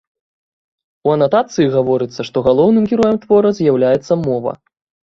У 1.09 1.13
анатацыі 1.17 1.67
гаворыцца, 1.75 2.21
што 2.31 2.45
галоўным 2.51 2.91
героем 2.95 3.17
твора 3.29 3.49
з'яўляецца 3.61 4.23
мова. 4.29 4.61